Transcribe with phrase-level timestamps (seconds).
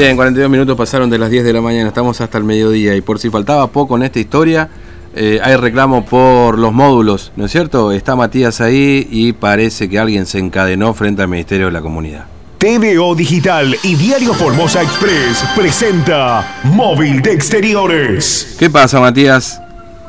[0.00, 3.02] Bien, 42 minutos pasaron de las 10 de la mañana, estamos hasta el mediodía y
[3.02, 4.70] por si faltaba poco en esta historia,
[5.14, 7.92] eh, hay reclamo por los módulos, ¿no es cierto?
[7.92, 12.24] Está Matías ahí y parece que alguien se encadenó frente al Ministerio de la Comunidad.
[12.56, 18.56] TVO Digital y Diario Formosa Express presenta Móvil de Exteriores.
[18.58, 19.60] ¿Qué pasa, Matías?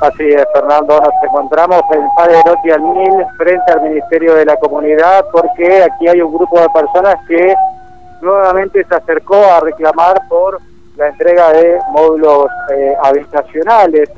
[0.00, 4.54] Así es, Fernando, nos encontramos en Padre Rotti al Mil frente al Ministerio de la
[4.54, 7.54] Comunidad porque aquí hay un grupo de personas que
[8.20, 10.60] nuevamente se acercó a reclamar por
[10.96, 14.10] la entrega de módulos eh, habitacionales.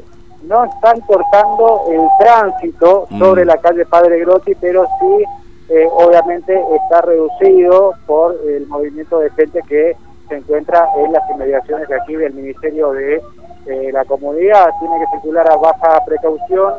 [0.42, 3.18] No están cortando el tránsito mm.
[3.18, 5.24] sobre la calle Padre Grotti, pero sí,
[5.68, 9.96] eh, obviamente, está reducido por el movimiento de gente que
[10.28, 13.22] se encuentra en las inmediaciones de aquí del Ministerio de
[13.66, 14.70] eh, la Comunidad.
[14.80, 16.74] Tiene que circular a baja precaución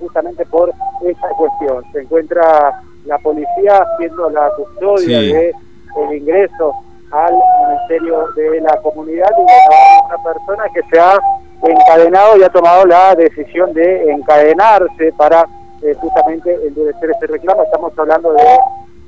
[0.00, 0.72] justamente por
[1.04, 1.84] esta cuestión.
[1.92, 5.54] Se encuentra la policía haciendo la custodia de
[5.96, 6.72] el ingreso
[7.10, 7.34] al
[7.66, 11.18] Ministerio de la Comunidad y una persona que se ha
[11.62, 15.46] encadenado y ha tomado la decisión de encadenarse para
[15.82, 17.62] eh, justamente endurecer este reclamo.
[17.62, 18.42] Estamos hablando de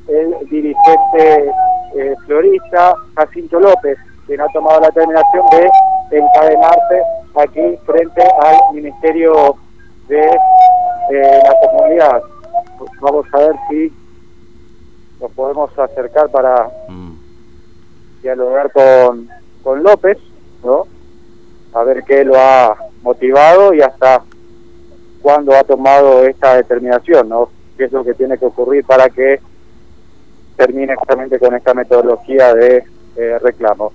[0.08, 1.52] el dirigente
[1.96, 7.02] eh, florista Jacinto López, quien ha tomado la determinación de encadenarse
[7.34, 9.56] aquí frente al Ministerio
[10.08, 10.24] de
[11.10, 12.22] eh, la Comunidad.
[13.00, 13.92] Vamos a ver si
[15.20, 17.12] nos podemos acercar para mm.
[18.22, 19.28] dialogar con,
[19.62, 20.18] con López,
[20.64, 20.86] ¿no?
[21.74, 24.22] A ver qué lo ha motivado y hasta
[25.20, 27.50] cuándo ha tomado esta determinación, ¿no?
[27.76, 29.40] ¿Qué es lo que tiene que ocurrir para que
[30.56, 32.84] termine justamente con esta metodología de
[33.16, 33.92] eh, reclamo?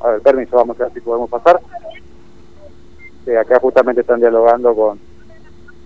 [0.00, 1.60] A ver, permiso, vamos a ver si podemos pasar.
[3.40, 4.98] acá justamente están dialogando con,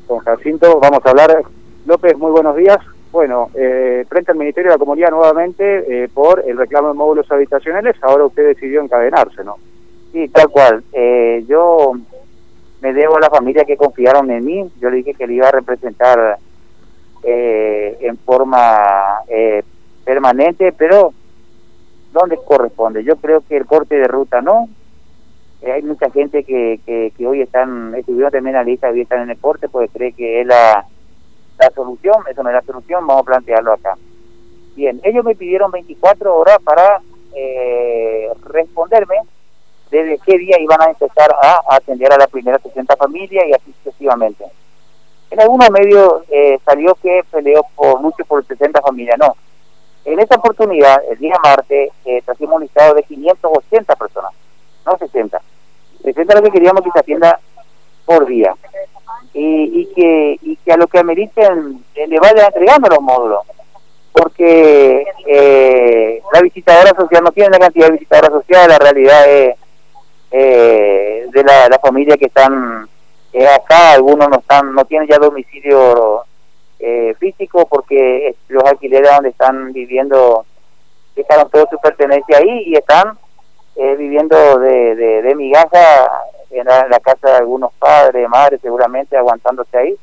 [0.07, 0.79] con Jacinto.
[0.81, 1.43] Vamos a hablar.
[1.87, 2.79] López, muy buenos días.
[3.17, 7.33] Bueno, eh, frente al Ministerio de la Comunidad nuevamente eh, por el reclamo de módulos
[7.33, 9.57] habitacionales, ahora usted decidió encadenarse, ¿no?
[10.13, 10.85] Sí, tal cual.
[10.93, 11.93] Eh, yo
[12.83, 15.49] me debo a la familia que confiaron en mí, yo le dije que le iba
[15.49, 16.37] a representar
[17.23, 19.23] en forma
[20.05, 21.15] permanente, pero
[22.13, 23.03] ¿dónde corresponde?
[23.03, 24.69] Yo creo que el corte de ruta no.
[25.65, 29.23] hay mucha gente que, que, que, hoy están, estuvieron también en la lista, hoy están
[29.23, 30.87] en el corte, pues cree que es la
[31.59, 33.97] la solución, eso no es la solución, vamos a plantearlo acá.
[34.75, 37.01] Bien, ellos me pidieron 24 horas para
[37.35, 39.17] eh, responderme
[39.91, 43.75] desde qué día iban a empezar a atender a la primera 60 familias y así
[43.83, 44.45] sucesivamente.
[45.31, 49.35] En algunos medios eh, salió que peleó por mucho por 60 familias, no.
[50.05, 54.33] En esta oportunidad, el día martes, eh, trajimos un listado de 580 personas,
[54.85, 55.41] no 60.
[56.03, 57.41] 60 lo que queríamos que se atienda
[58.05, 58.55] por día
[59.33, 63.41] y, que, y que a lo que ameriten eh, le vayan entregando los módulos.
[64.13, 69.57] Porque eh, la visitadora social no tiene la cantidad de visitadoras sociales, la realidad es
[70.31, 72.89] eh, de la, la, familia que están
[73.55, 76.23] acá, algunos no están no tienen ya domicilio
[77.19, 80.47] físico porque los alquileres donde están viviendo
[81.15, 83.19] dejaron toda su pertenencia ahí y están
[83.77, 86.11] viviendo de, de, de migaja
[86.59, 89.97] en la, casa de algunos padres, madres, seguramente aguantándose ahí.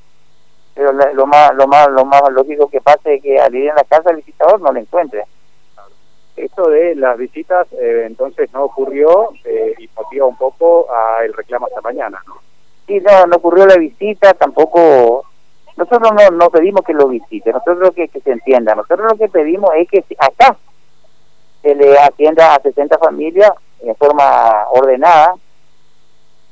[0.74, 3.75] Pero lo más lo más lo más lógico que pase es que al ir en
[3.75, 5.25] la casa el visitador no lo encuentre.
[6.36, 11.34] Esto de las visitas eh, entonces no ocurrió eh, y motiva un poco a el
[11.34, 12.36] reclamo esta mañana, ¿no?
[12.88, 15.25] Sí, no, no ocurrió la visita, tampoco
[15.78, 19.30] nosotros no, no pedimos que lo visite, nosotros que, que se entienda, nosotros lo que
[19.30, 20.58] pedimos es que acá
[21.62, 25.36] se le atienda a 60 familias en forma ordenada,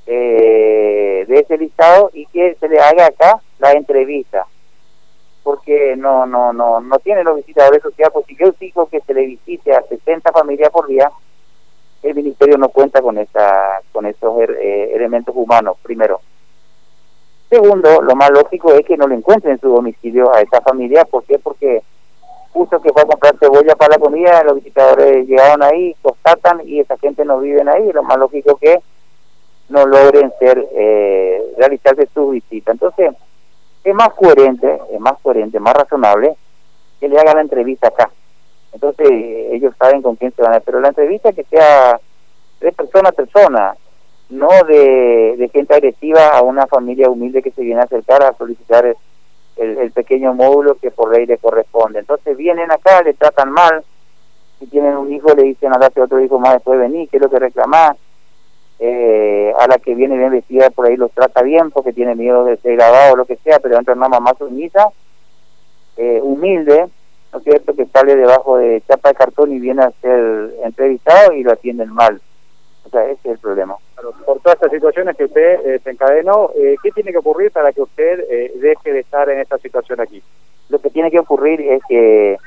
[0.05, 4.45] eh, de ese listado y que se le haga acá la entrevista.
[5.43, 9.25] Porque no no no no tiene los visitadores sociales porque yo exijo que se le
[9.25, 11.09] visite a 60 familias por día
[12.03, 16.19] el ministerio no cuenta con esa con esos eh, elementos humanos primero.
[17.49, 21.05] Segundo lo más lógico es que no le encuentren su domicilio a esa familia.
[21.05, 21.37] ¿por qué?
[21.39, 21.81] porque
[22.51, 26.79] justo que fue a comprar cebolla para la comida los visitadores llegaron ahí constatan y
[26.79, 27.91] esa gente no vive ahí.
[27.91, 28.79] Lo más lógico que
[29.71, 32.71] no logren ser eh, realizarse su visita.
[32.71, 33.11] Entonces,
[33.83, 36.35] es más coherente, es más coherente, más razonable
[36.99, 38.11] que le hagan la entrevista acá.
[38.73, 41.99] Entonces, ellos saben con quién se van a pero la entrevista que sea
[42.59, 43.75] de persona a persona,
[44.29, 48.85] no de, gente agresiva a una familia humilde que se viene a acercar a solicitar
[49.57, 51.99] el, pequeño módulo que por ley le corresponde.
[51.99, 53.83] Entonces vienen acá, le tratan mal,
[54.59, 57.17] si tienen un hijo le dicen a darse otro hijo más después de venir, ¿qué
[57.17, 57.97] es lo que reclamás?
[58.83, 62.43] Eh, a la que viene bien vestida por ahí los trata bien porque tiene miedo
[62.45, 64.89] de ser grabado o lo que sea, pero entra una mamá sumisa,
[65.97, 66.87] eh, humilde,
[67.31, 71.31] ¿no es cierto?, que sale debajo de chapa de cartón y viene a ser entrevistado
[71.33, 72.19] y lo atienden mal.
[72.83, 73.75] O sea, ese es el problema.
[74.25, 77.83] por todas estas situaciones que usted eh, desencadenó, eh, ¿qué tiene que ocurrir para que
[77.83, 80.23] usted eh, deje de estar en esta situación aquí?
[80.69, 82.37] Lo que tiene que ocurrir es que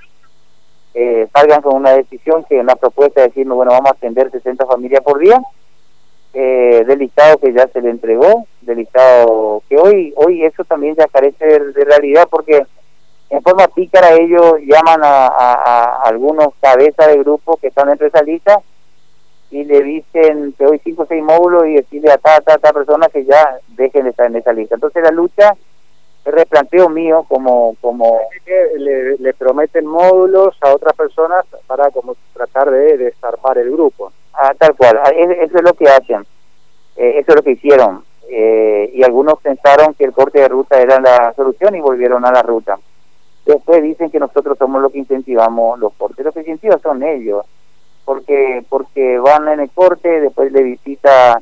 [0.94, 4.64] eh, salgan con una decisión, que una propuesta de decirme, bueno, vamos a atender 60
[4.66, 5.40] familias por día,
[6.34, 10.96] eh, del listado que ya se le entregó, del listado que hoy, hoy eso también
[10.96, 12.66] ya carece de, realidad porque
[13.30, 18.24] en forma pícara ellos llaman a, algunos cabezas de grupo que están dentro de esa
[18.24, 18.60] lista
[19.52, 22.72] y le dicen que hoy cinco o seis módulos y decirle a ta, ta, ta
[22.72, 24.74] persona que ya dejen de estar en esa lista.
[24.74, 25.54] Entonces la lucha
[26.24, 32.70] el replanteo mío como como le, le, prometen módulos a otras personas para como tratar
[32.70, 35.00] de desarpar el grupo ah, tal cual.
[35.04, 36.26] Ah, eso es lo que hacen.
[36.96, 38.04] Eh, eso es lo que hicieron.
[38.28, 42.32] Eh, y algunos pensaron que el corte de ruta era la solución y volvieron a
[42.32, 42.78] la ruta.
[43.44, 46.24] Después dicen que nosotros somos los que incentivamos los cortes.
[46.24, 47.44] Los que incentivan son ellos
[48.04, 51.40] porque porque van en el corte después le visita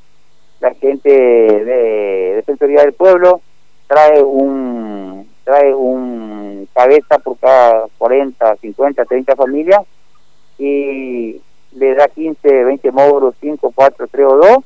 [0.60, 3.40] la gente de defensoría del pueblo
[3.88, 9.80] trae un trae un cabeza por cada 40, 50, 30 familias
[10.58, 11.40] y
[11.74, 14.56] le da 15, 20 módulos, 5, 4, 3 o 2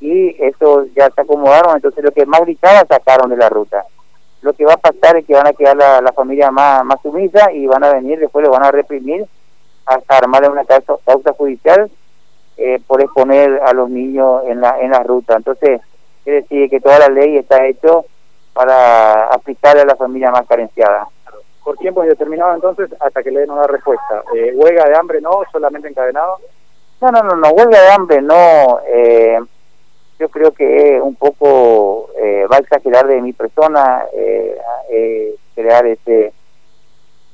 [0.00, 3.84] y eso ya se acomodaron, entonces lo que más gritaba sacaron de la ruta.
[4.42, 7.00] Lo que va a pasar es que van a quedar la, la familia más, más
[7.00, 9.24] sumisa y van a venir, después lo van a reprimir
[9.86, 11.90] hasta armarle una causa, causa judicial
[12.56, 15.34] eh, por exponer a los niños en la, en la ruta.
[15.36, 15.80] Entonces,
[16.22, 18.04] quiere decir que toda la ley está hecho
[18.52, 21.08] para aplicarle a la familia más carenciada.
[21.84, 24.24] Tiempo indeterminado entonces hasta que le den una respuesta.
[24.34, 25.42] Eh, ¿Huelga de hambre no?
[25.52, 26.38] ¿Solamente encadenado?
[27.02, 28.80] No, no, no, no, huelga de hambre no.
[28.88, 29.38] Eh,
[30.18, 36.32] yo creo que un poco eh, va a exagerar de mi persona eh, crear ese,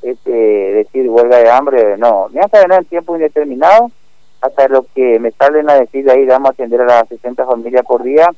[0.03, 2.29] ese decir huelga de hambre, no.
[2.31, 3.93] Me han encadenado en tiempo indeterminado
[4.41, 7.47] hasta lo que me salen a decir de ahí vamos a atender a las 60
[7.47, 8.29] familias por día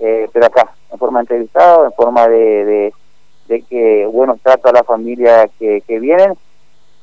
[0.00, 2.94] eh, pero acá, en forma de entrevistado, en forma de, de,
[3.58, 6.34] que, bueno, trato a la familia que, que vienen,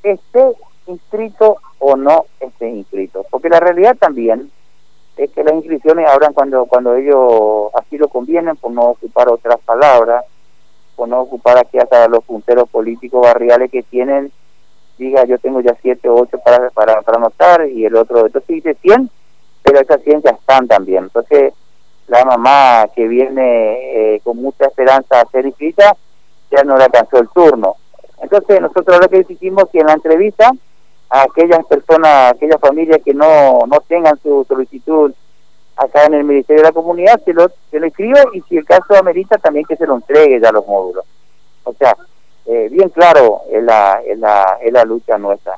[0.03, 0.53] esté
[0.87, 3.25] inscrito o no esté inscrito.
[3.29, 4.49] Porque la realidad también
[5.17, 9.59] es que las inscripciones abran cuando, cuando ellos así lo convienen, por no ocupar otras
[9.65, 10.23] palabras,
[10.95, 14.31] por no ocupar aquí hasta los punteros políticos barriales que tienen,
[14.97, 18.47] diga yo tengo ya siete o ocho para, para, para anotar y el otro, entonces
[18.47, 19.09] dice 100,
[19.63, 21.03] pero esas 100 ya están también.
[21.03, 21.53] Entonces,
[22.07, 25.95] la mamá que viene eh, con mucha esperanza a ser inscrita,
[26.51, 27.75] ya no le alcanzó el turno.
[28.21, 30.51] Entonces nosotros lo que decidimos que en la entrevista
[31.09, 35.13] a aquellas personas, aquellas familias que no, no tengan su solicitud
[35.75, 38.65] acá en el Ministerio de la Comunidad, se lo, se lo escribe y si el
[38.65, 41.05] caso amerita también que se lo entregue ya los módulos.
[41.63, 41.95] O sea,
[42.45, 45.55] eh, bien claro es la, es la, es la lucha nuestra.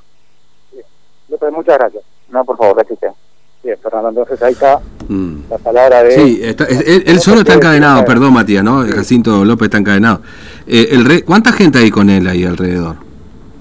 [1.51, 2.03] Muchas gracias.
[2.29, 3.28] No, por favor, gracias a
[3.61, 4.79] Bien, Fernando, entonces ahí está
[5.09, 5.35] mm.
[5.49, 6.11] la palabra de...
[6.11, 8.85] Sí, él, solo está encadenado, perdón Matías, ¿no?
[8.87, 10.21] Jacinto López está encadenado.
[10.65, 12.95] Eh, el ¿Cuánta gente hay con él ahí alrededor?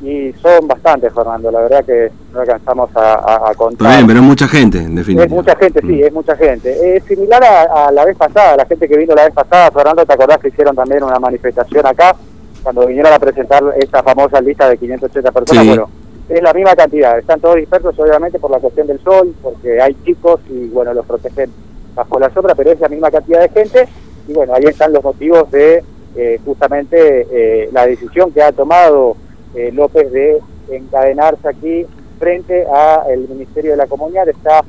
[0.00, 3.88] Y son bastantes, Fernando, la verdad que no alcanzamos a, contar.
[3.88, 5.24] Está bien, pero es mucha gente, en definitiva.
[5.24, 6.04] Es mucha gente, sí, mm.
[6.04, 6.96] es mucha gente.
[6.96, 10.12] Es similar a, la vez pasada, la gente que vino la vez pasada, Fernando, ¿te
[10.12, 12.14] acordás que hicieron también una manifestación acá?
[12.62, 15.88] Cuando vinieron a presentar esta famosa lista de 580 personas, bueno
[16.28, 17.18] es la misma cantidad.
[17.18, 21.06] Están todos dispersos, obviamente, por la cuestión del sol, porque hay chicos y, bueno, los
[21.06, 21.50] protegen
[21.94, 23.88] bajo la sombra, pero es la misma cantidad de gente.
[24.26, 25.82] Y, bueno, ahí están los motivos de
[26.16, 29.16] eh, justamente eh, la decisión que ha tomado
[29.54, 30.38] eh, López de
[30.70, 31.86] encadenarse aquí
[32.18, 34.28] frente al Ministerio de la Comunidad.
[34.28, 34.62] Está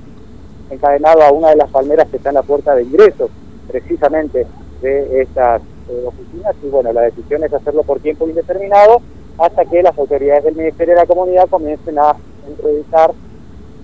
[0.69, 3.29] encadenado a una de las palmeras que está en la puerta de ingreso,
[3.67, 4.47] precisamente
[4.81, 5.61] de estas
[6.05, 6.55] oficinas.
[6.63, 9.01] Y, bueno, la decisión es hacerlo por tiempo indeterminado
[9.39, 12.15] hasta que las autoridades del Ministerio de la Comunidad comiencen a
[12.47, 13.11] entrevistar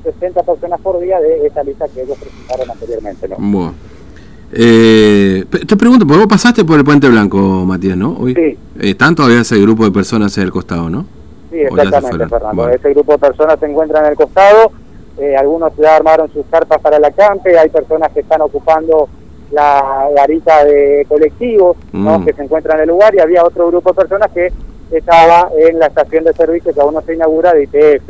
[0.04, 3.28] 60 personas por día de esa lista que ellos presentaron anteriormente.
[3.28, 3.36] ¿no?
[3.40, 3.74] Bueno.
[4.52, 8.16] Eh, te pregunto, porque vos pasaste por el Puente Blanco, Matías, ¿no?
[8.20, 8.58] Hoy, sí.
[8.80, 11.06] Eh, ¿Tanto había ese grupo de personas en el costado, no?
[11.52, 12.70] Sí, exactamente, Fernando.
[12.70, 14.72] Ese grupo de personas se encuentra en el costado.
[15.18, 17.58] Eh, algunos ya armaron sus carpas para el acampe.
[17.58, 19.10] Hay personas que están ocupando
[19.52, 22.20] la garita de colectivos ¿no?
[22.20, 22.26] Mm.
[22.26, 23.14] que se encuentran en el lugar.
[23.16, 24.52] Y había otro grupo de personas que
[24.92, 28.10] estaba en la estación de servicio que aún no se inaugura de ITF.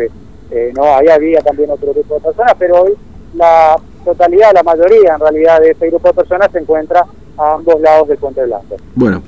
[0.52, 2.94] Eh, no, ahí había también otro grupo de personas, pero hoy
[3.34, 7.06] la totalidad, la mayoría en realidad de ese grupo de personas se encuentra
[7.38, 8.78] a ambos lados del puente blanco.
[8.94, 9.22] Bueno,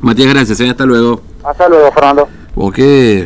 [0.00, 0.68] Matías, gracias, ¿eh?
[0.68, 1.20] hasta luego.
[1.42, 2.28] Hasta luego, Fernando.
[2.54, 3.22] ¿O qué?